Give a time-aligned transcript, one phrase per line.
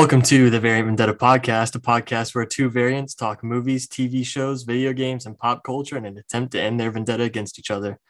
[0.00, 4.62] Welcome to the Variant Vendetta podcast, a podcast where two variants talk movies, TV shows,
[4.62, 8.00] video games, and pop culture in an attempt to end their vendetta against each other.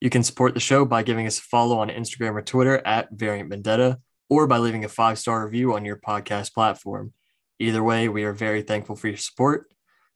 [0.00, 3.10] You can support the show by giving us a follow on Instagram or Twitter at
[3.12, 4.00] Variant Vendetta,
[4.30, 7.12] or by leaving a five star review on your podcast platform.
[7.58, 9.70] Either way, we are very thankful for your support.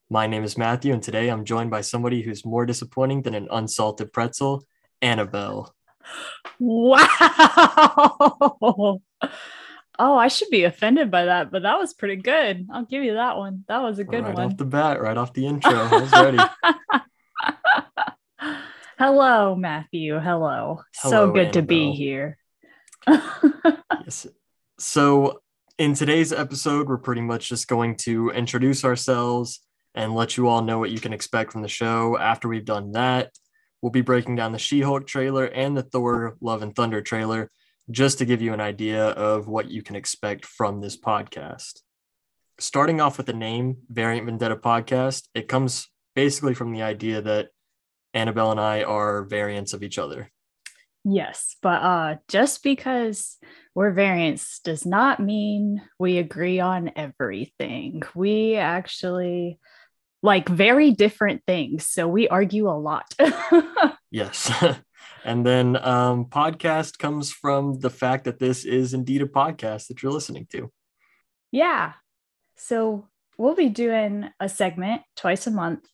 [0.08, 3.46] My name is Matthew, and today I'm joined by somebody who's more disappointing than an
[3.50, 4.64] unsalted pretzel,
[5.02, 5.74] Annabelle.
[6.58, 7.02] Wow.
[10.02, 12.66] Oh, I should be offended by that, but that was pretty good.
[12.72, 13.66] I'll give you that one.
[13.68, 14.46] That was a good right one.
[14.46, 15.74] off the bat, right off the intro.
[15.74, 16.38] I was ready.
[18.98, 20.18] Hello, Matthew.
[20.18, 20.80] Hello.
[20.94, 22.38] so Hello, good to be here.
[23.06, 24.26] Yes.
[24.78, 25.42] So,
[25.76, 29.60] in today's episode, we're pretty much just going to introduce ourselves
[29.94, 32.16] and let you all know what you can expect from the show.
[32.16, 33.32] After we've done that,
[33.82, 37.50] we'll be breaking down the She Hulk trailer and the Thor Love and Thunder trailer
[37.90, 41.80] just to give you an idea of what you can expect from this podcast.
[42.58, 47.48] Starting off with the name Variant Vendetta Podcast, it comes basically from the idea that
[48.12, 50.30] Annabelle and I are variants of each other.
[51.04, 53.38] yes, but uh just because
[53.74, 58.02] we're variants does not mean we agree on everything.
[58.14, 59.58] We actually
[60.22, 63.14] like very different things, so we argue a lot.
[64.10, 64.52] Yes.
[65.24, 70.02] and then um, podcast comes from the fact that this is indeed a podcast that
[70.02, 70.70] you're listening to.
[71.50, 71.94] Yeah.
[72.56, 75.86] So we'll be doing a segment twice a month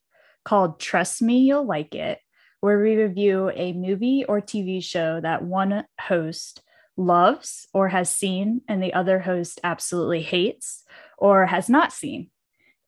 [0.44, 2.18] called Trust Me, You'll Like It,
[2.60, 6.62] where we review a movie or TV show that one host
[6.96, 10.84] loves or has seen and the other host absolutely hates
[11.18, 12.30] or has not seen.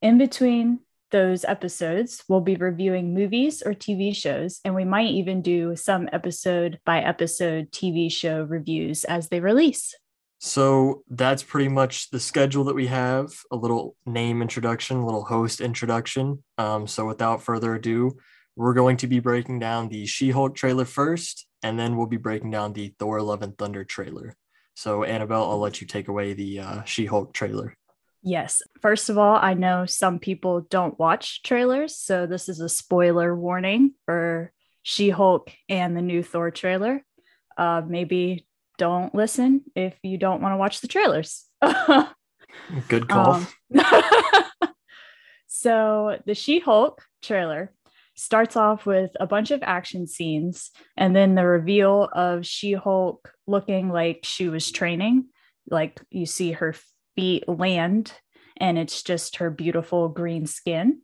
[0.01, 5.43] In between those episodes, we'll be reviewing movies or TV shows, and we might even
[5.43, 9.95] do some episode by episode TV show reviews as they release.
[10.41, 15.25] So that's pretty much the schedule that we have a little name introduction, a little
[15.25, 16.45] host introduction.
[16.59, 18.17] Um, so without further ado,
[18.55, 22.17] we're going to be breaking down the She Hulk trailer first, and then we'll be
[22.17, 24.35] breaking down the Thor Love and Thunder trailer.
[24.75, 27.78] So, Annabelle, I'll let you take away the uh, She Hulk trailer.
[28.23, 28.63] Yes.
[28.81, 33.35] First of all, I know some people don't watch trailers, so this is a spoiler
[33.37, 34.53] warning for
[34.83, 37.05] She Hulk and the new Thor trailer.
[37.57, 38.47] Uh, maybe
[38.77, 41.47] don't listen if you don't want to watch the trailers.
[42.89, 43.35] Good call.
[43.35, 43.49] Um,
[45.47, 47.73] so the She Hulk trailer
[48.15, 53.31] starts off with a bunch of action scenes and then the reveal of She Hulk
[53.47, 55.27] looking like she was training.
[55.71, 56.75] Like you see her
[57.19, 58.13] feet land
[58.59, 61.01] and it's just her beautiful green skin.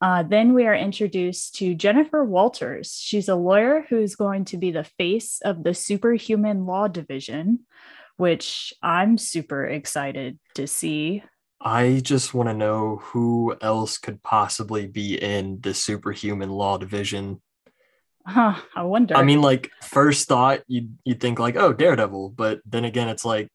[0.00, 2.98] Uh, then we are introduced to Jennifer Walters.
[2.98, 7.66] She's a lawyer who's going to be the face of the Superhuman Law Division,
[8.16, 11.22] which I'm super excited to see.
[11.60, 17.42] I just want to know who else could possibly be in the superhuman law division.
[18.26, 19.14] Huh, I wonder.
[19.18, 23.24] I mean, like first thought, you'd you'd think like, oh, Daredevil, but then again, it's
[23.24, 23.48] like,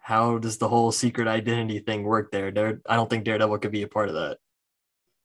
[0.00, 2.50] how does the whole secret identity thing work there?
[2.50, 4.38] Dare, I don't think Daredevil could be a part of that.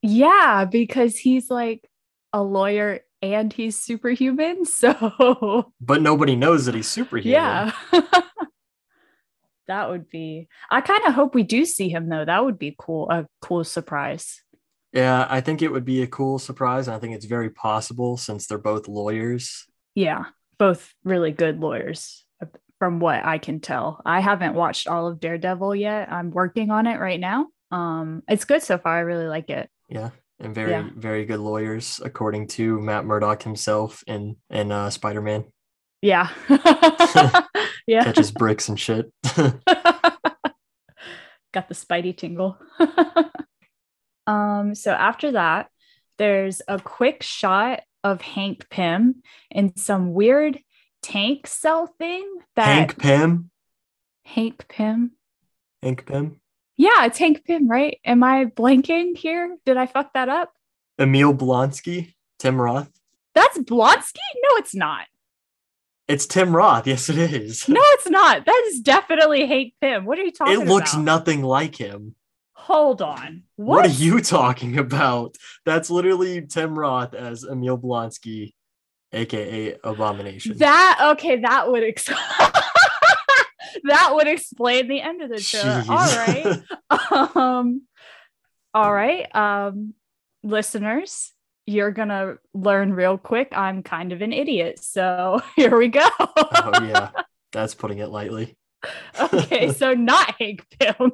[0.02, 1.90] yeah, because he's like
[2.34, 4.66] a lawyer and he's superhuman.
[4.76, 7.32] So But nobody knows that he's superhuman.
[7.32, 7.72] yeah.
[9.68, 12.26] that would be I kind of hope we do see him though.
[12.26, 14.44] That would be cool, a cool surprise.
[14.94, 15.26] yeah.
[15.30, 16.88] I think it would be a cool surprise.
[16.88, 19.66] And I think it's very possible since they're both lawyers.
[19.96, 20.26] Yeah,
[20.60, 22.25] both really good lawyers
[22.80, 24.02] from what I can tell.
[24.06, 26.12] I haven't watched all of Daredevil yet.
[26.12, 27.48] I'm working on it right now.
[27.72, 28.98] Um it's good so far.
[28.98, 29.70] I really like it.
[29.90, 30.10] Yeah.
[30.40, 30.90] And very, Yeah.
[30.96, 35.46] very good lawyers, according to Matt Murdock himself in in uh, Spider Man.
[36.02, 36.30] Yeah.
[37.88, 38.04] yeah.
[38.04, 39.12] Catches bricks and shit.
[41.54, 42.58] Got the spidey tingle.
[44.28, 45.70] um, so after that,
[46.18, 50.60] there's a quick shot of Hank Pym in some weird
[51.06, 53.52] tank cell thing that Hank Pym.
[54.24, 55.12] Hank Pym.
[55.84, 56.42] Hank Pym.
[56.78, 58.00] Yeah, it's Hank Pym, right?
[58.04, 59.56] Am I blanking here?
[59.66, 60.52] Did I fuck that up?
[61.00, 62.14] Emil Blonsky.
[62.40, 62.90] Tim Roth.
[63.34, 64.18] That's Blonsky?
[64.44, 65.06] No, it's not.
[66.08, 66.88] It's Tim Roth.
[66.88, 67.68] Yes, it is.
[67.70, 68.46] No, it's not.
[68.46, 70.06] That is definitely Hank Pym.
[70.06, 70.66] What are you talking about?
[70.66, 71.04] it looks about?
[71.04, 72.16] nothing like him.
[72.54, 73.44] Hold on.
[73.56, 73.76] What?
[73.76, 75.36] What, are you talking about?
[75.66, 78.54] That's literally Tim Roth as Emil Blonsky,
[79.16, 80.58] aka Abomination.
[80.58, 82.06] That okay, that would ex-
[83.84, 85.60] that would explain the end of the show.
[85.62, 85.90] Jeez.
[85.90, 87.36] All right.
[87.36, 87.82] um
[88.74, 89.34] all right.
[89.36, 89.94] Um
[90.44, 91.32] listeners,
[91.66, 93.50] you're gonna learn real quick.
[93.52, 94.80] I'm kind of an idiot.
[94.80, 96.08] So here we go.
[96.20, 97.10] oh yeah,
[97.52, 98.56] that's putting it lightly.
[99.20, 101.14] okay, so not Hank Pym.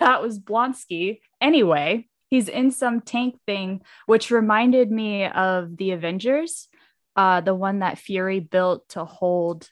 [0.00, 1.20] that was Blonsky.
[1.40, 6.68] Anyway, he's in some tank thing, which reminded me of the Avengers,
[7.16, 9.70] uh, the one that Fury built to hold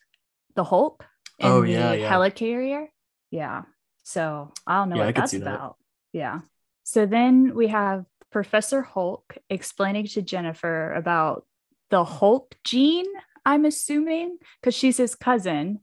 [0.56, 1.04] the Hulk
[1.38, 2.10] in Oh, the yeah, yeah.
[2.10, 2.86] helicarrier.
[3.30, 3.62] Yeah.
[4.02, 5.54] So I don't know Yeah, what that's see that.
[5.54, 5.76] about.
[6.12, 6.40] Yeah.
[6.84, 11.46] So then we have Professor Hulk explaining to Jennifer about
[11.90, 13.06] the Hulk gene,
[13.44, 15.80] I'm assuming, because she's his cousin.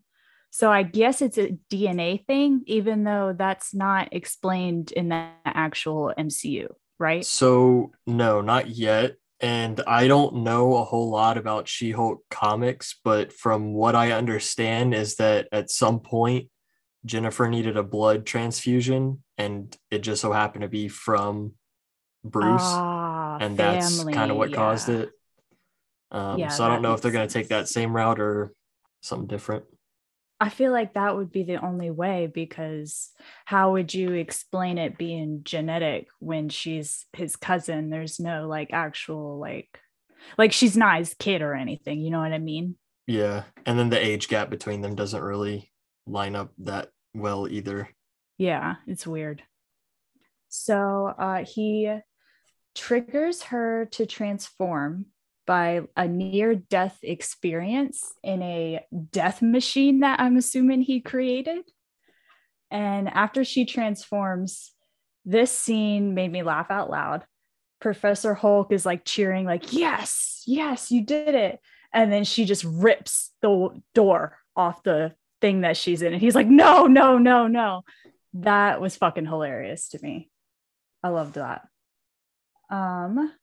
[0.51, 6.13] So I guess it's a DNA thing, even though that's not explained in the actual
[6.18, 6.68] MCU,
[7.00, 7.25] right?
[7.25, 9.15] So no, not yet.
[9.39, 14.94] And I don't know a whole lot about She-Hulk comics, but from what I understand
[14.94, 16.50] is that at some point
[17.06, 21.53] Jennifer needed a blood transfusion and it just so happened to be from
[22.24, 25.09] Bruce Ah, and that's kind of what caused it.
[26.12, 28.53] Um, Yeah, so I don't know if they're going to take that same route or
[29.01, 29.65] something different.
[30.41, 33.11] I feel like that would be the only way because
[33.45, 37.91] how would you explain it being genetic when she's his cousin?
[37.91, 39.79] There's no like actual like
[40.39, 42.75] like she's not his kid or anything, you know what I mean?
[43.05, 43.43] Yeah.
[43.67, 45.71] And then the age gap between them doesn't really
[46.07, 47.89] line up that well either.
[48.39, 49.43] Yeah, it's weird.
[50.49, 51.99] So uh he
[52.73, 55.05] triggers her to transform
[55.45, 61.63] by a near death experience in a death machine that I'm assuming he created.
[62.69, 64.71] And after she transforms,
[65.25, 67.25] this scene made me laugh out loud.
[67.79, 71.59] Professor Hulk is like cheering, like, yes, yes, you did it.
[71.93, 76.13] And then she just rips the door off the thing that she's in.
[76.13, 77.81] And he's like, no, no, no, no.
[78.35, 80.29] That was fucking hilarious to me.
[81.03, 81.67] I loved that.
[82.69, 83.33] Um,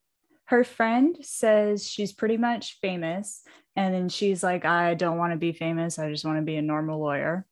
[0.49, 3.43] her friend says she's pretty much famous.
[3.77, 5.99] And then she's like, I don't want to be famous.
[5.99, 7.47] I just want to be a normal lawyer.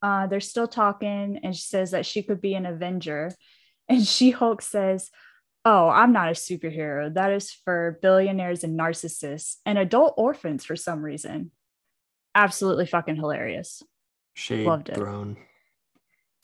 [0.00, 3.30] Uh, they're still talking, and she says that she could be an Avenger.
[3.88, 5.10] And She Hulk says,
[5.64, 7.12] Oh, I'm not a superhero.
[7.12, 11.50] That is for billionaires and narcissists and adult orphans for some reason.
[12.34, 13.82] Absolutely fucking hilarious.
[14.34, 14.94] Shade Loved it.
[14.96, 15.36] thrown.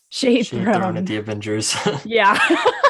[0.08, 0.74] Shade, Shade thrown.
[0.74, 1.76] thrown at the Avengers.
[2.04, 2.38] Yeah.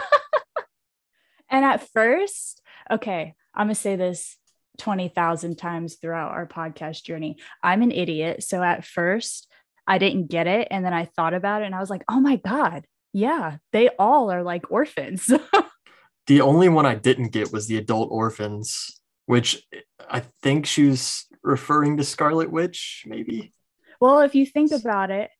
[1.50, 4.36] and at first, okay, I'm going to say this
[4.78, 7.38] 20,000 times throughout our podcast journey.
[7.62, 8.42] I'm an idiot.
[8.44, 9.48] So at first,
[9.86, 10.68] I didn't get it.
[10.70, 13.88] And then I thought about it and I was like, oh my God, yeah, they
[13.98, 15.30] all are like orphans.
[16.26, 19.66] the only one I didn't get was the adult orphans, which
[20.08, 23.52] I think she was referring to Scarlet Witch, maybe.
[24.00, 25.30] well, if you think about it,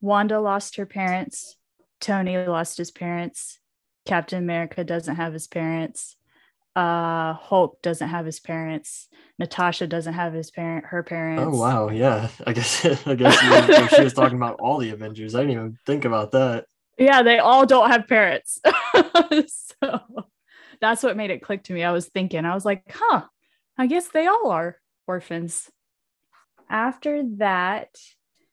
[0.00, 1.56] Wanda lost her parents,
[2.00, 3.58] Tony lost his parents,
[4.06, 6.16] Captain America doesn't have his parents.
[6.74, 9.08] Uh, Hulk doesn't have his parents.
[9.38, 11.42] Natasha doesn't have his parent, her parents.
[11.46, 12.28] Oh wow, yeah.
[12.46, 15.34] I guess I guess you- she was talking about all the Avengers.
[15.34, 16.66] I didn't even think about that.
[16.98, 18.58] yeah they all don't have parents
[19.80, 20.00] so
[20.80, 23.20] that's what made it click to me i was thinking i was like huh
[23.76, 25.68] i guess they all are orphans
[26.70, 27.90] after that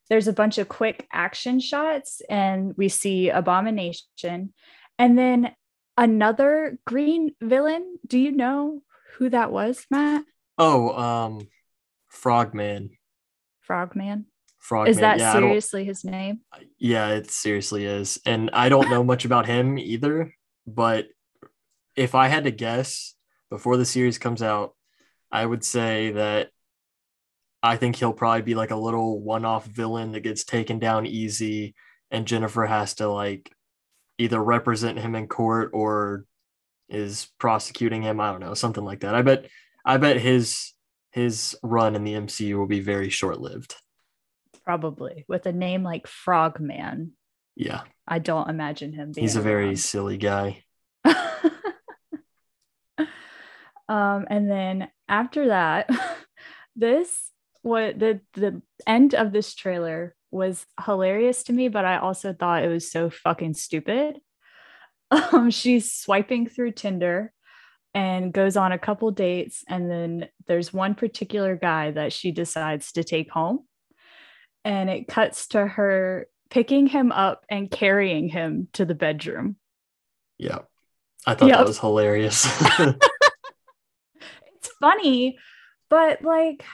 [0.09, 4.53] there's a bunch of quick action shots and we see abomination
[4.99, 5.53] and then
[5.97, 8.81] another green villain do you know
[9.17, 10.23] who that was matt
[10.57, 11.47] Oh, um,
[12.09, 12.91] Frogman.
[13.61, 14.25] frogman
[14.59, 14.91] Frogman.
[14.91, 16.41] is that yeah, seriously his name
[16.77, 18.19] Yeah, it seriously is.
[18.25, 20.33] And I don't know much about him either,
[20.67, 21.07] but
[21.95, 23.15] if I had to guess
[23.49, 24.75] before the series comes out,
[25.31, 26.49] I would say that
[27.61, 31.75] I think he'll probably be like a little one-off villain that gets taken down easy
[32.11, 33.51] and Jennifer has to like
[34.17, 36.25] either represent him in court or
[36.89, 39.15] is prosecuting him, I don't know, something like that.
[39.15, 39.47] I bet
[39.85, 40.73] I bet his
[41.11, 43.75] his run in the MCU will be very short-lived.
[44.65, 47.11] probably with a name like frogman
[47.55, 49.23] Yeah, I don't imagine him being.
[49.23, 49.79] he's a very around.
[49.79, 50.63] silly guy.
[51.05, 51.15] um,
[54.29, 55.89] and then after that,
[56.75, 57.29] this
[57.61, 62.63] what the the end of this trailer was hilarious to me, but I also thought
[62.63, 64.19] it was so fucking stupid.
[65.31, 67.31] Um, she's swiping through Tinder
[67.93, 72.93] and goes on a couple dates, and then there's one particular guy that she decides
[72.93, 73.59] to take home,
[74.65, 79.57] and it cuts to her picking him up and carrying him to the bedroom.
[80.39, 80.59] Yeah.
[81.27, 81.57] I thought Yep.
[81.59, 82.45] that was hilarious.
[82.79, 85.37] it's funny,
[85.89, 86.65] but like,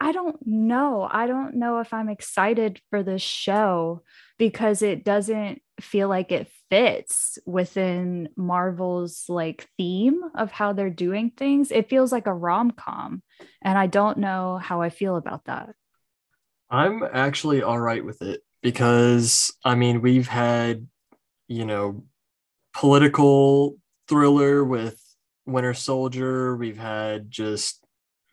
[0.00, 1.08] I don't know.
[1.10, 4.02] I don't know if I'm excited for this show
[4.38, 11.30] because it doesn't feel like it fits within Marvel's like theme of how they're doing
[11.30, 11.70] things.
[11.70, 13.22] It feels like a rom com,
[13.62, 15.70] and I don't know how I feel about that.
[16.70, 20.86] I'm actually all right with it because I mean we've had,
[21.46, 22.04] you know,
[22.74, 23.76] political
[24.08, 25.00] thriller with
[25.46, 26.56] Winter Soldier.
[26.56, 27.83] We've had just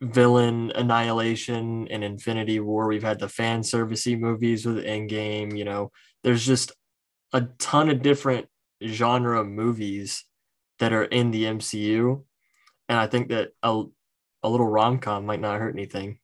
[0.01, 2.87] villain annihilation and Infinity War.
[2.87, 5.57] We've had the fan servicey movies with Endgame.
[5.57, 5.91] You know,
[6.23, 6.71] there's just
[7.33, 8.47] a ton of different
[8.83, 10.25] genre movies
[10.79, 12.23] that are in the MCU,
[12.89, 13.83] and I think that a
[14.43, 16.17] a little rom com might not hurt anything.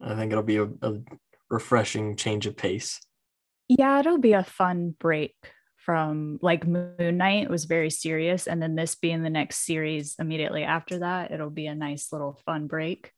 [0.00, 0.94] I think it'll be a, a
[1.50, 3.00] refreshing change of pace.
[3.68, 5.34] Yeah, it'll be a fun break
[5.84, 10.64] from like Moon Knight was very serious, and then this being the next series immediately
[10.64, 13.12] after that, it'll be a nice little fun break.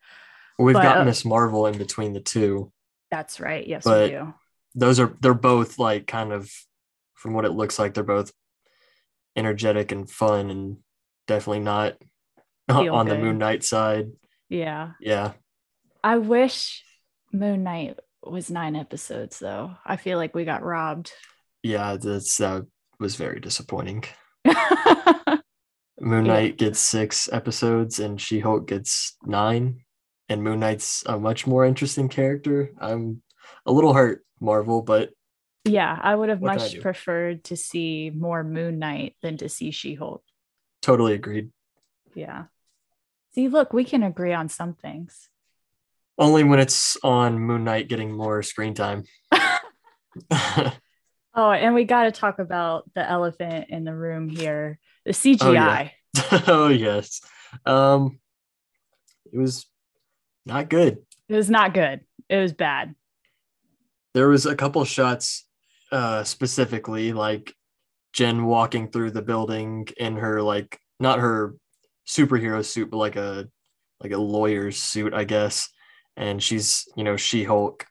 [0.59, 1.25] We've but, got uh, Ms.
[1.25, 2.73] Marvel in between the two.
[3.11, 3.67] That's right.
[3.67, 4.35] Yes, but we do.
[4.75, 6.51] Those are they're both like kind of
[7.15, 8.33] from what it looks like, they're both
[9.35, 10.79] energetic and fun and
[11.27, 11.97] definitely not
[12.71, 13.17] Feel on good.
[13.17, 14.11] the Moon Knight side.
[14.49, 14.93] Yeah.
[15.01, 15.33] Yeah.
[16.05, 16.85] I wish
[17.33, 19.73] Moon Knight was nine episodes though.
[19.85, 21.13] I feel like we got robbed
[21.67, 22.67] yeah, that's that
[23.01, 24.05] was very disappointing.
[26.01, 26.67] Moon Knight yeah.
[26.69, 29.81] gets six episodes and She Hulk gets nine,
[30.29, 32.73] and Moon Knight's a much more interesting character.
[32.81, 33.23] I'm
[33.65, 35.11] a little hurt, Marvel, but
[35.65, 39.95] yeah, I would have much preferred to see more Moon Knight than to see She
[39.95, 40.23] Hulk.
[40.83, 41.51] Totally agreed.
[42.15, 42.45] Yeah.
[43.35, 45.29] See, look, we can agree on some things.
[46.17, 49.05] Only when it's on Moon Knight getting more screen time.
[51.39, 55.39] Oh, and we got to talk about the elephant in the room here, the CGI.
[55.43, 55.91] Oh, yeah.
[56.47, 57.21] oh yes.
[57.67, 58.19] Um
[59.31, 59.67] it was
[60.47, 60.99] not good.
[61.29, 62.01] It was not good.
[62.31, 62.95] It was bad.
[64.15, 65.45] There was a couple shots
[65.93, 67.53] uh specifically like
[68.15, 71.55] Jen walking through the building in her like not her
[72.09, 73.47] superhero suit but like a
[74.03, 75.69] like a lawyer's suit, I guess.
[76.17, 77.85] And she's, you know, She-Hulk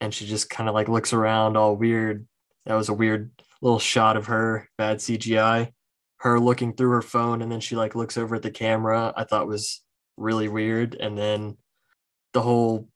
[0.00, 2.26] and she just kind of like looks around all weird
[2.68, 3.30] that was a weird
[3.62, 5.72] little shot of her, bad CGI.
[6.18, 9.12] Her looking through her phone and then she like looks over at the camera.
[9.16, 9.82] I thought was
[10.16, 10.94] really weird.
[10.94, 11.56] And then
[12.34, 12.88] the whole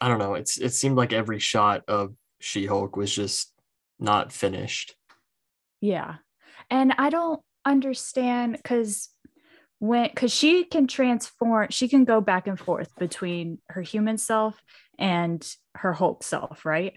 [0.00, 3.52] I don't know, it's it seemed like every shot of She-Hulk was just
[3.98, 4.94] not finished.
[5.80, 6.16] Yeah.
[6.70, 9.08] And I don't understand because
[9.78, 14.60] when because she can transform she can go back and forth between her human self
[14.98, 16.94] and her hulk self right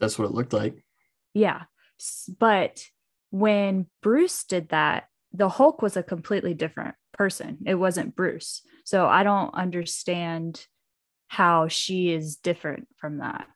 [0.00, 0.84] that's what it looked like
[1.34, 1.62] yeah.
[2.38, 2.84] But
[3.30, 7.58] when Bruce did that, the Hulk was a completely different person.
[7.66, 8.62] It wasn't Bruce.
[8.84, 10.66] So I don't understand
[11.28, 13.46] how she is different from that.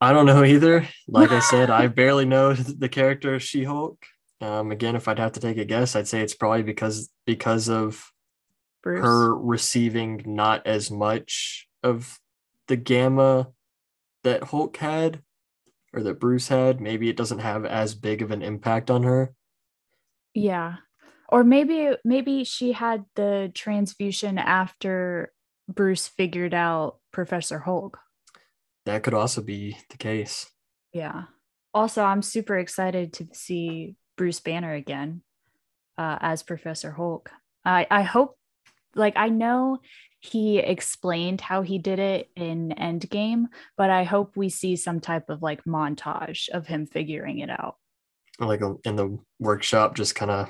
[0.00, 0.88] I don't know either.
[1.06, 4.04] Like I said, I barely know the character of She Hulk.
[4.40, 7.68] Um, again, if I'd have to take a guess, I'd say it's probably because because
[7.68, 8.10] of
[8.82, 9.04] Bruce.
[9.04, 12.18] her receiving not as much of
[12.66, 13.48] the gamma
[14.24, 15.22] that Hulk had
[15.92, 19.34] or that Bruce had, maybe it doesn't have as big of an impact on her.
[20.34, 20.76] Yeah.
[21.28, 25.32] Or maybe maybe she had the transfusion after
[25.68, 27.98] Bruce figured out Professor Hulk.
[28.84, 30.50] That could also be the case.
[30.92, 31.24] Yeah.
[31.72, 35.22] Also, I'm super excited to see Bruce Banner again
[35.96, 37.30] uh, as Professor Hulk.
[37.64, 38.36] I, I hope,
[38.94, 39.78] like, I know
[40.22, 45.28] he explained how he did it in Endgame, but I hope we see some type
[45.28, 47.76] of like montage of him figuring it out.
[48.38, 50.48] Like in the workshop, just kind of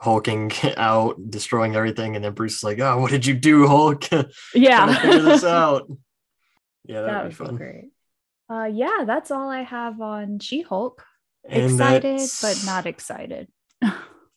[0.00, 4.08] hulking out, destroying everything, and then Bruce is like, "Oh, what did you do, Hulk?
[4.54, 5.88] Yeah, figure this out."
[6.86, 7.56] Yeah, that would be fun.
[7.56, 7.90] great.
[8.50, 11.04] Uh, yeah, that's all I have on She-Hulk.
[11.44, 13.46] excited, but not excited.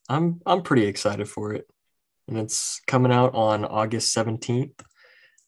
[0.10, 1.66] I'm I'm pretty excited for it
[2.28, 4.80] and it's coming out on August 17th.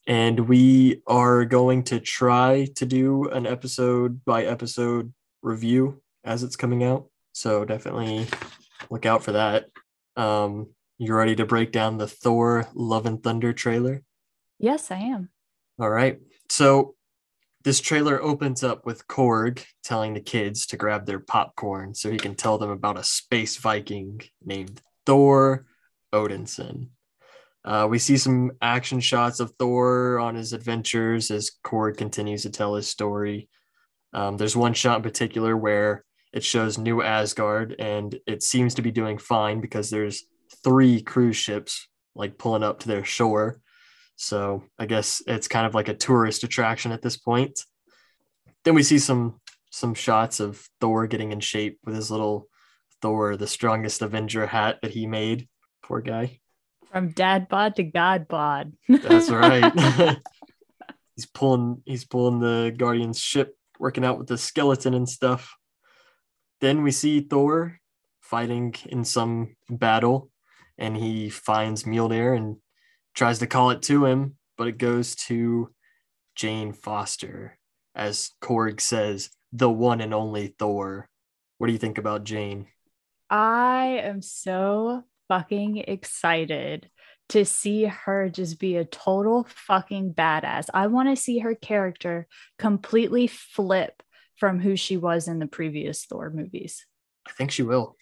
[0.06, 6.56] And we are going to try to do an episode by episode review as it's
[6.56, 7.06] coming out.
[7.32, 8.26] So definitely
[8.90, 9.66] look out for that.
[10.16, 10.68] Um,
[10.98, 14.02] you ready to break down the Thor Love and Thunder trailer?
[14.58, 15.28] Yes, I am.
[15.78, 16.18] All right.
[16.48, 16.94] So
[17.64, 22.16] this trailer opens up with Korg telling the kids to grab their popcorn so he
[22.16, 25.66] can tell them about a space Viking named Thor
[26.16, 26.88] Odinson.
[27.64, 32.50] Uh, we see some action shots of Thor on his adventures as Korg continues to
[32.50, 33.48] tell his story.
[34.12, 38.82] Um, there's one shot in particular where it shows New Asgard, and it seems to
[38.82, 40.24] be doing fine because there's
[40.62, 43.60] three cruise ships like pulling up to their shore.
[44.16, 47.60] So I guess it's kind of like a tourist attraction at this point.
[48.64, 52.48] Then we see some some shots of Thor getting in shape with his little
[53.02, 55.48] Thor, the strongest Avenger hat that he made.
[55.86, 56.40] Poor guy.
[56.90, 58.72] From dad bod to god bod.
[58.88, 59.72] That's right.
[61.16, 65.56] he's pulling he's pulling the Guardian's ship, working out with the skeleton and stuff.
[66.60, 67.78] Then we see Thor
[68.20, 70.30] fighting in some battle,
[70.76, 72.56] and he finds Mjolnir and
[73.14, 75.70] tries to call it to him, but it goes to
[76.34, 77.58] Jane Foster,
[77.94, 81.08] as Korg says, the one and only Thor.
[81.58, 82.66] What do you think about Jane?
[83.30, 86.90] I am so fucking excited
[87.30, 90.66] to see her just be a total fucking badass.
[90.72, 92.28] I want to see her character
[92.58, 94.02] completely flip
[94.36, 96.86] from who she was in the previous Thor movies.
[97.26, 97.96] I think she will.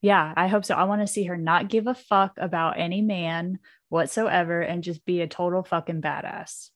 [0.00, 0.74] Yeah, I hope so.
[0.74, 5.04] I want to see her not give a fuck about any man whatsoever and just
[5.04, 6.70] be a total fucking badass.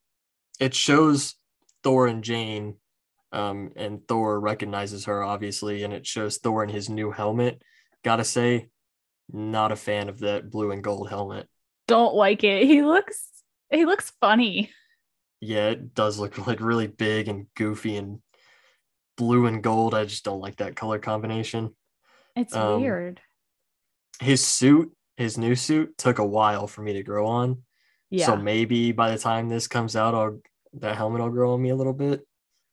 [0.61, 1.35] It shows
[1.83, 2.77] Thor and Jane,
[3.33, 7.63] um, and Thor recognizes her obviously, and it shows Thor in his new helmet.
[8.05, 8.69] Gotta say,
[9.33, 11.49] not a fan of that blue and gold helmet.
[11.87, 12.63] Don't like it.
[12.67, 13.29] He looks
[13.71, 14.71] he looks funny.
[15.41, 18.21] Yeah, it does look like really big and goofy and
[19.17, 19.95] blue and gold.
[19.95, 21.75] I just don't like that color combination.
[22.35, 23.21] It's um, weird.
[24.21, 27.63] His suit, his new suit, took a while for me to grow on.
[28.11, 28.27] Yeah.
[28.27, 30.41] So maybe by the time this comes out, I'll
[30.81, 32.27] that helmet will grow on me a little bit.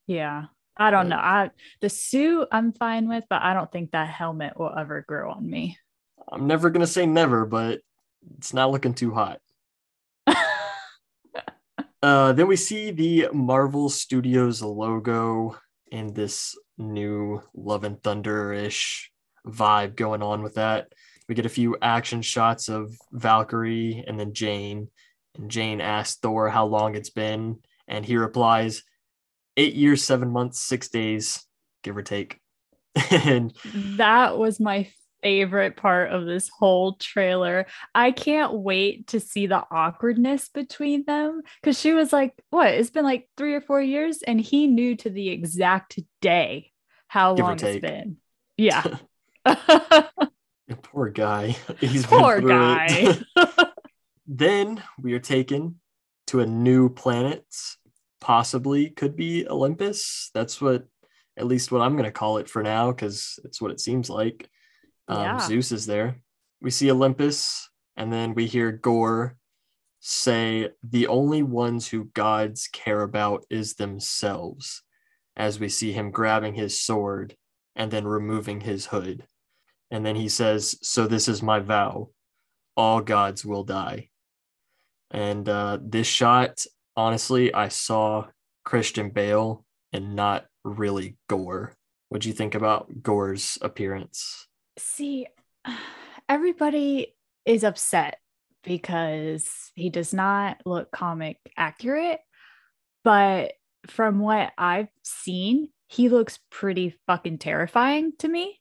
[0.06, 0.44] Yeah.
[0.76, 1.16] I don't know.
[1.16, 5.30] I the suit I'm fine with, but I don't think that helmet will ever grow
[5.30, 5.78] on me.
[6.34, 7.80] I'm never gonna say never, but
[8.38, 9.40] it's not looking too hot.
[12.02, 15.56] uh, then we see the Marvel Studios logo
[15.92, 19.10] and this new Love and Thunder ish
[19.46, 20.92] vibe going on with that.
[21.28, 24.88] We get a few action shots of Valkyrie and then Jane.
[25.36, 27.60] And Jane asks Thor how long it's been.
[27.88, 28.82] And he replies,
[29.56, 31.46] eight years, seven months, six days,
[31.82, 32.40] give or take.
[33.10, 33.52] and
[33.96, 34.88] that was my
[35.24, 37.66] favorite part of this whole trailer.
[37.94, 42.68] I can't wait to see the awkwardness between them because she was like, What?
[42.68, 44.22] It's been like three or four years.
[44.22, 46.70] And he knew to the exact day
[47.08, 48.18] how give long it's been.
[48.58, 48.84] Yeah.
[50.82, 51.56] Poor guy.
[51.80, 53.16] He's Poor guy.
[54.26, 55.80] then we are taken
[56.26, 57.44] to a new planet,
[58.20, 60.30] possibly could be Olympus.
[60.34, 60.84] That's what,
[61.36, 64.10] at least what I'm going to call it for now, because it's what it seems
[64.10, 64.50] like.
[65.08, 65.38] Um, yeah.
[65.40, 66.20] Zeus is there.
[66.60, 69.36] We see Olympus, and then we hear Gorr
[70.00, 74.82] say, The only ones who gods care about is themselves,
[75.36, 77.36] as we see him grabbing his sword
[77.76, 79.26] and then removing his hood.
[79.90, 82.10] And then he says, So this is my vow
[82.76, 84.08] all gods will die.
[85.10, 86.64] And uh, this shot,
[86.96, 88.26] honestly, I saw
[88.64, 91.72] Christian Bale and not really Gorr.
[92.08, 94.48] What do you think about Gorr's appearance?
[94.78, 95.26] See,
[96.28, 98.18] everybody is upset
[98.62, 102.20] because he does not look comic accurate.
[103.02, 103.52] But
[103.86, 108.58] from what I've seen, he looks pretty fucking terrifying to me.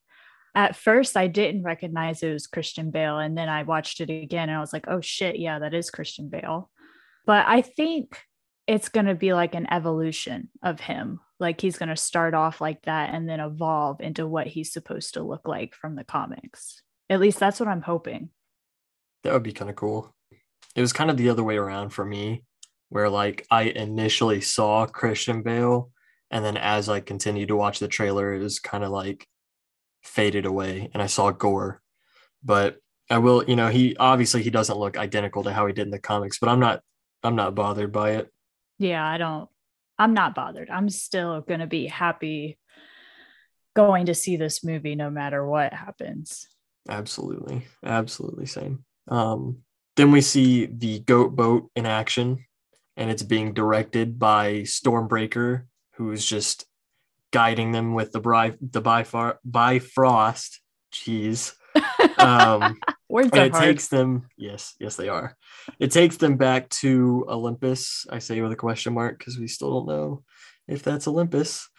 [0.56, 3.18] At first, I didn't recognize it was Christian Bale.
[3.18, 5.90] And then I watched it again and I was like, oh shit, yeah, that is
[5.90, 6.70] Christian Bale.
[7.26, 8.22] But I think
[8.68, 11.20] it's going to be like an evolution of him.
[11.44, 15.14] Like he's going to start off like that and then evolve into what he's supposed
[15.14, 16.82] to look like from the comics.
[17.10, 18.30] At least that's what I'm hoping.
[19.24, 20.16] That would be kind of cool.
[20.76, 22.46] It was kind of the other way around for me,
[22.90, 25.92] where like I initially saw Christian Bale
[26.32, 29.28] and then as I continued to watch the trailer, it was kind of like
[30.02, 31.82] faded away and I saw Gorr.
[32.44, 32.78] But
[33.10, 35.92] I will, you know, he obviously he doesn't look identical to how he did in
[35.92, 36.82] the comics, but I'm not
[37.22, 38.32] I'm not bothered by it.
[38.80, 39.50] Yeah, I don't
[39.98, 40.70] I'm not bothered.
[40.70, 42.58] I'm still going to be happy
[43.76, 46.48] going to see this movie no matter what happens.
[46.90, 47.66] Absolutely.
[47.84, 48.86] Absolutely same.
[49.08, 49.64] Um
[49.96, 52.46] then we see the goat boat in action
[52.98, 56.66] and it's being directed by Stormbreaker who's just
[57.32, 60.62] guiding them with the bri- the Bifar- Bifrost.
[60.94, 61.54] Jeez.
[62.20, 62.78] Um,
[63.14, 63.64] Words and it hard.
[63.64, 64.28] takes them.
[64.38, 65.38] Yes, yes, they are.
[65.78, 68.08] It takes them back to Olympus.
[68.10, 70.24] I say with a question mark because we still don't know
[70.68, 71.70] if that's Olympus.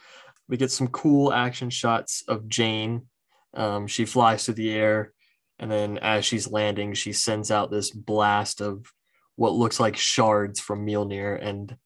[0.48, 3.08] We get some cool action shots of Jane.
[3.52, 5.12] Um, she flies through the air,
[5.58, 8.86] and then as she's landing, she sends out this blast of
[9.34, 11.76] what looks like shards from Mjolnir, and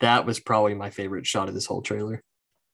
[0.00, 2.22] that was probably my favorite shot of this whole trailer.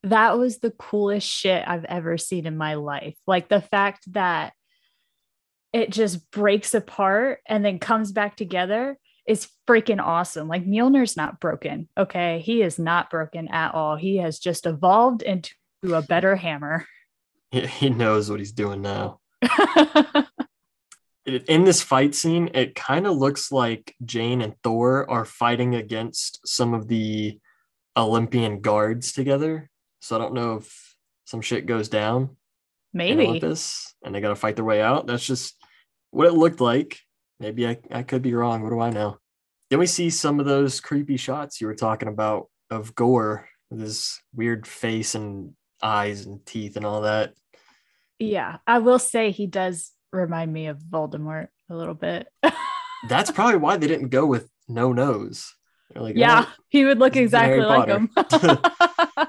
[0.03, 3.17] That was the coolest shit I've ever seen in my life.
[3.25, 4.53] Like the fact that
[5.73, 10.49] it just breaks apart and then comes back together is freaking awesome.
[10.49, 11.89] Like Mjolnir's not broken.
[11.97, 12.41] Okay.
[12.41, 13.97] He is not broken at all.
[13.97, 15.53] He has just evolved into
[15.93, 16.87] a better hammer.
[17.51, 19.21] He knows what he's doing now.
[21.25, 26.47] in this fight scene, it kind of looks like Jane and Thor are fighting against
[26.47, 27.41] some of the
[27.97, 29.71] Olympian guards together.
[30.03, 32.37] So I don't know if some shit goes down
[32.92, 33.27] Maybe.
[33.27, 35.07] Olympus and they got to fight their way out.
[35.07, 35.57] That's just
[36.11, 36.98] what it looked like.
[37.40, 38.62] Maybe I, I could be wrong.
[38.62, 39.18] What do I know?
[39.70, 43.81] Then we see some of those creepy shots you were talking about of Gorr with
[43.81, 47.35] his weird face and eyes and teeth and all that.
[48.18, 48.59] Yeah.
[48.66, 52.29] I will say he does remind me of Voldemort a little bit.
[53.09, 55.55] That's probably why they didn't go with no nose.
[55.94, 56.46] Like, yeah.
[56.46, 58.11] "Oh, He would look exactly like him.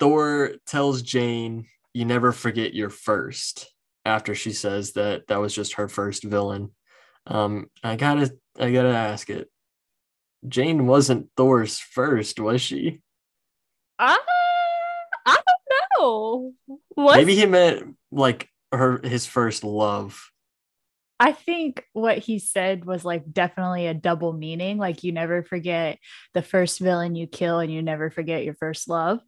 [0.00, 3.70] Thor tells Jane, "You never forget your first
[4.04, 6.74] After she says that that was just her first villain,
[7.26, 9.48] um, I gotta, I gotta ask it.
[10.46, 13.00] Jane wasn't Thor's first, was she?
[13.98, 14.16] Uh,
[15.24, 16.52] I don't know.
[16.96, 20.30] Was Maybe he meant like her his first love.
[21.18, 24.76] I think what he said was like definitely a double meaning.
[24.78, 25.98] Like you never forget
[26.34, 29.20] the first villain you kill and you never forget your first love.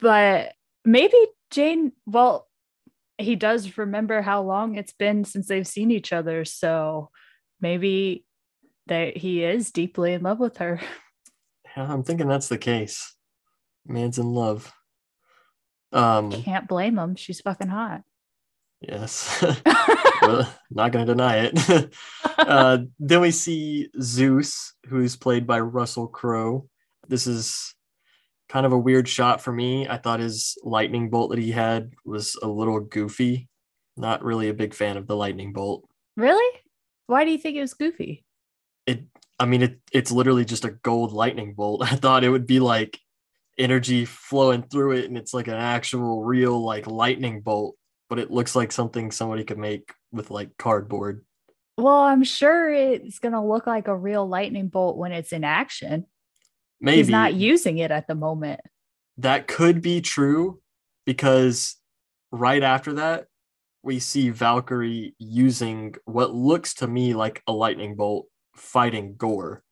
[0.00, 0.54] But
[0.84, 1.16] maybe
[1.50, 2.48] Jane, well,
[3.18, 6.44] he does remember how long it's been since they've seen each other.
[6.44, 7.10] So
[7.60, 8.24] maybe
[8.86, 10.80] that he is deeply in love with her.
[11.76, 13.14] Yeah, I'm thinking that's the case.
[13.86, 14.72] Man's in love.
[15.92, 17.16] Um, Can't blame him.
[17.16, 18.02] She's fucking hot.
[18.80, 19.42] yes.
[20.22, 21.92] well, not gonna deny it.
[22.38, 26.68] uh, then we see Zeus, who's played by Russell Crowe.
[27.08, 27.74] This is
[28.48, 29.88] kind of a weird shot for me.
[29.88, 33.48] I thought his lightning bolt that he had was a little goofy.
[33.96, 35.88] Not really a big fan of the lightning bolt.
[36.16, 36.60] Really?
[37.06, 38.24] Why do you think it was goofy?
[38.86, 39.04] It,
[39.38, 41.82] I mean, it, it's literally just a gold lightning bolt.
[41.92, 42.98] I thought it would be like
[43.58, 47.76] energy flowing through it, and it's like an actual, real like lightning bolt.
[48.08, 51.24] But it looks like something somebody could make with like cardboard.
[51.76, 55.44] Well, I'm sure it's going to look like a real lightning bolt when it's in
[55.44, 56.06] action.
[56.80, 58.60] Maybe He's not using it at the moment.
[59.18, 60.60] that could be true
[61.06, 61.76] because
[62.30, 63.26] right after that
[63.82, 69.62] we see Valkyrie using what looks to me like a lightning bolt fighting Gorr.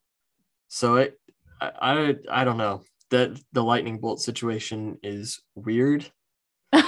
[0.67, 1.19] So it
[1.61, 2.81] I I, I don't know.
[3.09, 6.05] That the lightning bolt situation is weird.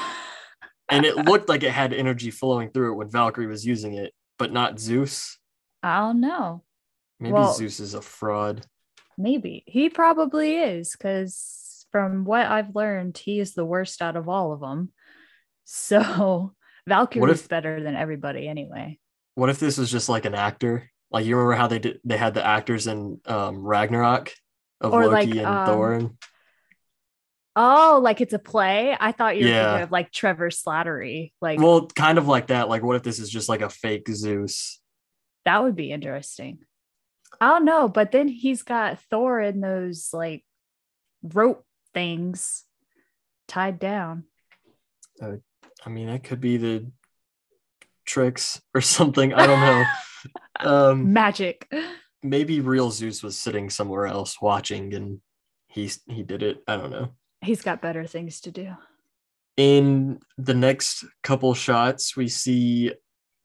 [0.92, 4.12] And it looked like it had energy flowing through it when Valkyrie was using it,
[4.40, 5.38] but not Zeus.
[5.84, 6.64] I don't know.
[7.20, 8.66] Maybe Well- Zeus is a fraud.
[9.20, 14.28] Maybe he probably is because from what I've learned, he is the worst out of
[14.30, 14.92] all of them.
[15.72, 16.56] So
[16.90, 18.98] Valkyrie's if- better than everybody anyway.
[19.36, 20.90] What if this was just like an actor?
[21.12, 24.34] Like you remember how they did they had the actors in um Ragnarok
[24.82, 26.10] of Or Loki like, and um, Thor and
[27.56, 28.96] Oh, like it's a play?
[29.00, 29.64] I thought you were Yeah.
[29.74, 31.34] thinking of like Trevor Slattery.
[31.42, 32.70] Like well kind of like that.
[32.70, 34.80] Like what if this is just like a fake Zeus?
[35.46, 36.60] that would be interesting.
[37.42, 40.44] I don't know, but then he's got Thor in those like
[41.24, 42.64] rope things
[43.48, 44.26] tied down.
[45.22, 46.92] I mean that could be the
[48.06, 49.34] tricks or something.
[49.34, 49.84] I don't know.
[50.60, 51.70] um Magic.
[52.24, 55.20] maybe real Zeus was sitting somewhere else watching and
[55.68, 56.64] he he did it.
[56.68, 57.10] I don't know.
[57.42, 58.76] He's got better things to do.
[59.56, 62.94] in the next couple shots, we see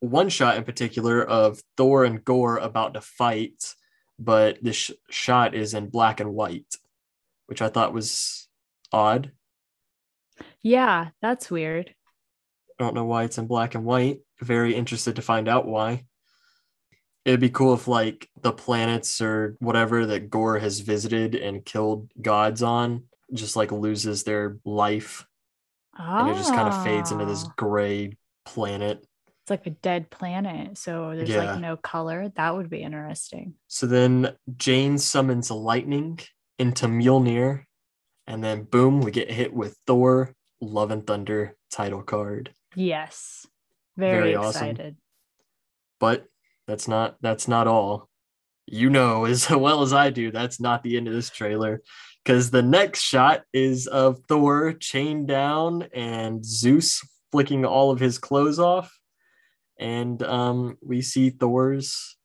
[0.04, 3.74] one shot in particular of Thor and Gorr about to fight,
[4.18, 6.74] but this sh- shot is in black and white,
[7.46, 8.48] which I thought was
[8.92, 9.32] odd.
[10.62, 11.94] Yeah, that's weird.
[12.78, 14.20] I don't know why it's in black and white.
[14.40, 16.04] Very interested to find out why.
[17.24, 22.10] It'd be cool if, like, the planets or whatever that Gorr has visited and killed
[22.20, 25.26] gods on just like loses their life
[25.96, 27.52] and it just kind of fades into this Ah.
[27.56, 29.06] gray planet.
[29.44, 30.78] It's like a dead planet.
[30.78, 31.52] So there's Yeah.
[31.52, 32.30] like no color.
[32.30, 33.56] That would be interesting.
[33.66, 36.18] So then Jane summons lightning
[36.58, 37.64] into Mjolnir,
[38.26, 42.54] and then boom, we get hit with Thor, Love and Thunder title card.
[42.74, 43.44] Yes.
[43.98, 44.48] Very, Very awesome.
[44.70, 44.96] excited.
[46.00, 46.24] But
[46.66, 48.08] that's not that's not all.
[48.66, 51.82] You know as well as I do, that's not the end of this trailer.
[52.24, 58.16] Because the next shot is of Thor chained down and Zeus flicking all of his
[58.16, 58.90] clothes off.
[59.78, 62.16] And um, we see Thor's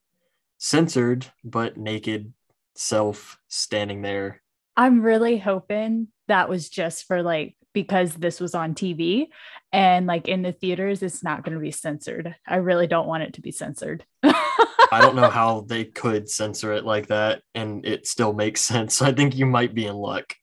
[0.58, 2.34] censored but naked
[2.76, 4.42] self standing there.
[4.78, 9.28] I'm really hoping that was just for like because this was on TV
[9.72, 12.36] and like in the theaters, it's not going to be censored.
[12.48, 14.06] I really don't want it to be censored.
[14.24, 19.02] I don't know how they could censor it like that and it still makes sense.
[19.04, 20.36] I think you might be in luck.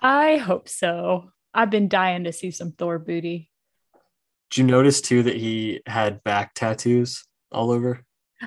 [0.00, 1.30] I hope so.
[1.54, 3.50] I've been dying to see some Thor booty.
[4.52, 8.04] Did you notice too that he had back tattoos all over?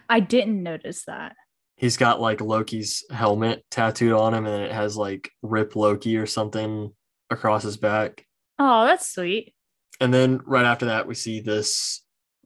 [0.07, 1.35] I didn't notice that.
[1.77, 6.27] He's got like Loki's helmet tattooed on him, and it has like "Rip Loki" or
[6.27, 6.93] something
[7.31, 8.23] across his back.
[8.59, 9.55] Oh, that's sweet.
[9.99, 12.03] And then right after that, we see this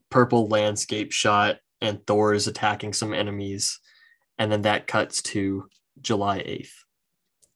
[0.10, 3.78] purple landscape shot, and Thor is attacking some enemies.
[4.38, 5.68] And then that cuts to
[6.02, 6.72] July 8th.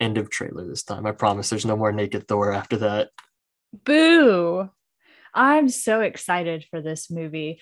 [0.01, 1.05] End of trailer this time.
[1.05, 3.11] I promise there's no more naked Thor after that.
[3.85, 4.69] Boo.
[5.33, 7.59] I'm so excited for this movie.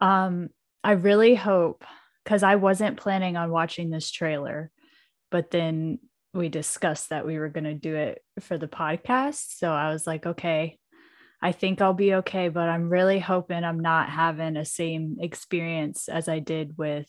[0.00, 0.48] Um,
[0.82, 1.84] I really hope
[2.24, 4.70] because I wasn't planning on watching this trailer,
[5.30, 5.98] but then
[6.32, 9.56] we discussed that we were going to do it for the podcast.
[9.58, 10.78] So I was like, okay,
[11.40, 16.08] I think I'll be okay, but I'm really hoping I'm not having a same experience
[16.08, 17.06] as I did with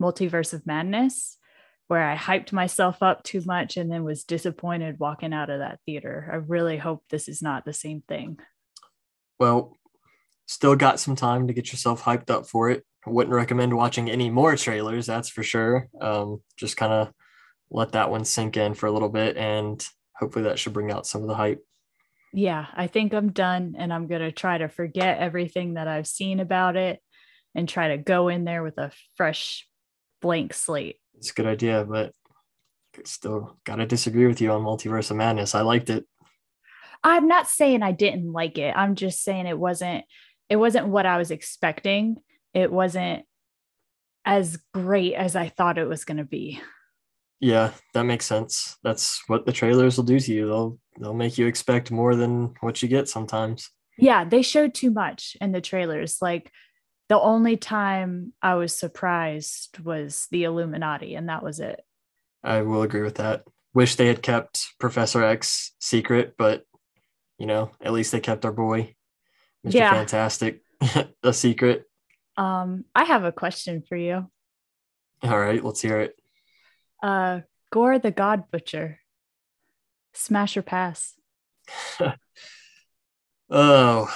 [0.00, 1.38] Multiverse of Madness,
[1.88, 5.80] where I hyped myself up too much and then was disappointed walking out of that
[5.86, 6.28] theater.
[6.30, 8.38] I really hope this is not the same thing.
[9.38, 9.76] Well,
[10.46, 12.84] still got some time to get yourself hyped up for it.
[13.06, 15.88] I wouldn't recommend watching any more trailers, that's for sure.
[16.00, 17.12] Um, just kind of
[17.70, 19.84] let that one sink in for a little bit, and
[20.16, 21.64] hopefully that should bring out some of the hype.
[22.32, 26.06] Yeah, I think I'm done, and I'm going to try to forget everything that I've
[26.06, 27.00] seen about it
[27.54, 29.66] and try to go in there with a fresh
[30.20, 30.96] blank slate.
[31.16, 32.12] It's a good idea, but
[33.04, 35.54] still got to disagree with you on Multiverse of Madness.
[35.54, 36.06] I liked it.
[37.04, 38.74] I'm not saying I didn't like it.
[38.76, 40.04] I'm just saying it wasn't
[40.48, 42.16] it wasn't what I was expecting.
[42.54, 43.24] It wasn't
[44.24, 46.60] as great as I thought it was going to be.
[47.40, 48.76] Yeah, that makes sense.
[48.82, 50.46] That's what the trailers will do to you.
[50.46, 53.70] They'll they'll make you expect more than what you get sometimes.
[53.96, 56.18] Yeah, they showed too much in the trailers.
[56.20, 56.50] Like
[57.08, 61.80] the only time I was surprised was the Illuminati, and that was it.
[62.42, 63.44] I will agree with that.
[63.72, 66.64] Wish they had kept Professor X secret, but
[67.38, 68.94] you know, at least they kept our boy,
[69.64, 69.74] Mr.
[69.74, 69.92] Yeah.
[69.92, 70.62] Fantastic,
[71.22, 71.84] a secret.
[72.36, 74.28] Um, I have a question for you.
[75.22, 76.14] All right, let's hear it.
[77.02, 79.00] Uh, Gorr the God Butcher,
[80.14, 81.14] smash or pass?
[83.50, 84.14] oh,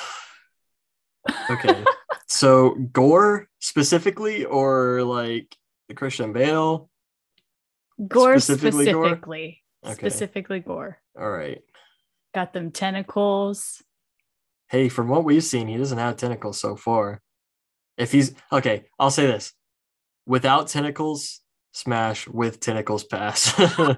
[1.50, 1.84] okay.
[2.26, 5.56] so Gorr specifically, or like
[5.88, 6.88] the Christian Bale?
[8.06, 8.84] Gorr specifically.
[8.86, 9.92] Specifically, Gorr.
[9.92, 9.94] Okay.
[9.94, 10.98] specifically Gorr.
[11.18, 11.62] All right.
[12.34, 13.82] Got them tentacles.
[14.68, 17.20] Hey, from what we've seen, he doesn't have tentacles so far.
[17.98, 19.52] If he's okay, I'll say this.
[20.24, 21.40] Without tentacles,
[21.72, 23.52] smash with tentacles pass.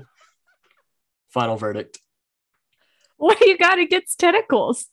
[1.31, 2.01] Final verdict.
[3.17, 4.87] What do you got against tentacles?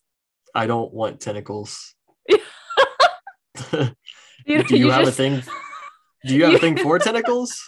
[0.54, 1.96] I don't want tentacles.
[3.74, 5.20] you, do you, you have just...
[5.20, 5.44] a thing?
[6.26, 7.60] Do you have a thing for tentacles?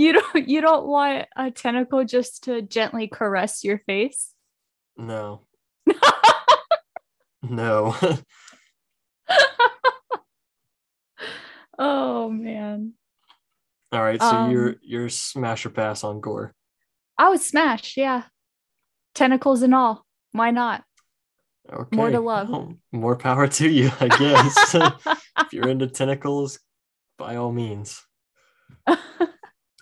[0.00, 4.32] You don't you don't want a tentacle just to gently caress your face?
[4.96, 5.42] No.
[7.42, 7.94] no.
[11.78, 12.94] oh man.
[13.92, 16.54] All right, so um, you're you're smash or pass on gore.
[17.18, 18.22] I would smash, yeah.
[19.14, 20.06] Tentacles and all.
[20.32, 20.82] Why not?
[21.70, 21.94] Okay.
[21.96, 22.48] More to love.
[22.48, 24.74] Well, more power to you, I guess.
[25.40, 26.58] if you're into tentacles,
[27.18, 28.02] by all means.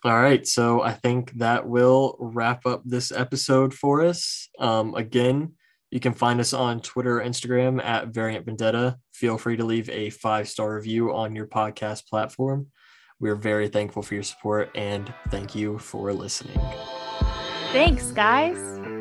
[0.04, 4.48] All right, so I think that will wrap up this episode for us.
[4.58, 5.54] Um, again,
[5.90, 8.98] you can find us on Twitter, or Instagram at Variant Vendetta.
[9.12, 12.68] Feel free to leave a five star review on your podcast platform.
[13.20, 16.60] We're very thankful for your support and thank you for listening.
[17.72, 18.97] Thanks, guys.